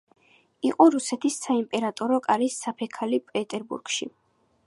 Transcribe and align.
იყო 0.69 0.87
რუსეთის 0.95 1.35
საიმპერატორო 1.43 2.17
კარის 2.27 2.57
სეფექალი 2.65 3.23
პეტერბურგში. 3.29 4.09